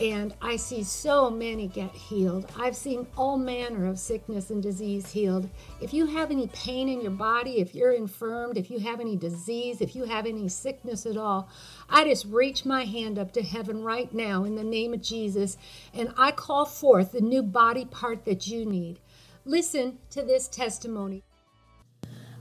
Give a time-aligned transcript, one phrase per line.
[0.00, 2.50] and I see so many get healed.
[2.58, 5.48] I've seen all manner of sickness and disease healed.
[5.82, 9.16] If you have any pain in your body, if you're infirmed, if you have any
[9.16, 11.48] disease, if you have any sickness at all,
[11.90, 15.58] I just reach my hand up to heaven right now in the name of Jesus
[15.92, 18.98] and I call forth the new body part that you need.
[19.44, 21.22] Listen to this testimony.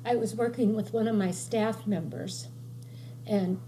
[0.05, 2.47] I was working with one of my staff members
[3.27, 3.59] and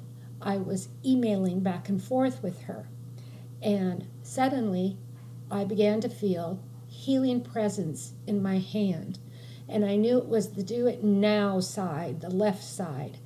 [0.41, 2.87] I was emailing back and forth with her
[3.63, 4.97] and suddenly,
[5.49, 9.19] I began to feel healing presence in my hand.
[9.69, 13.17] And I knew it was the do it now side, the left side.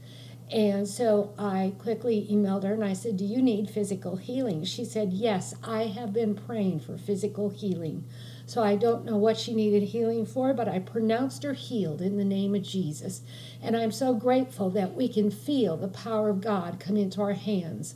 [0.50, 4.64] And so I quickly emailed her and I said, Do you need physical healing?
[4.64, 8.06] She said, Yes, I have been praying for physical healing.
[8.46, 12.18] So I don't know what she needed healing for, but I pronounced her healed in
[12.18, 13.22] the name of Jesus.
[13.62, 17.34] And I'm so grateful that we can feel the power of God come into our
[17.34, 17.96] hands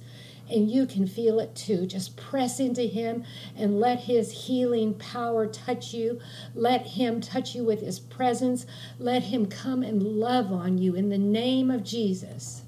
[0.52, 1.86] and you can feel it too.
[1.86, 3.24] Just press into Him
[3.56, 6.20] and let His healing power touch you.
[6.54, 8.66] Let Him touch you with His presence.
[9.00, 12.64] Let Him come and love on you in the name of Jesus.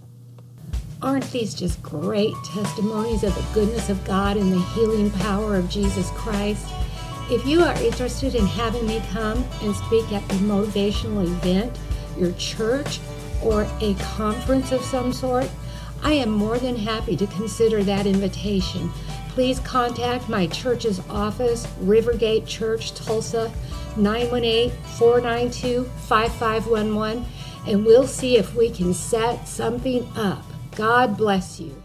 [1.02, 5.70] Aren't these just great testimonies of the goodness of God and the healing power of
[5.70, 6.66] Jesus Christ?
[7.30, 11.78] If you are interested in having me come and speak at a motivational event,
[12.18, 13.00] your church,
[13.42, 15.50] or a conference of some sort,
[16.04, 18.90] I am more than happy to consider that invitation.
[19.30, 23.52] Please contact my church's office, Rivergate Church, Tulsa,
[23.96, 27.26] 918 492 5511,
[27.68, 30.44] and we'll see if we can set something up.
[30.76, 31.82] God bless you.